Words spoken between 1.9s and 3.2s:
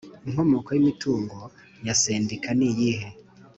Sendika ni iyihe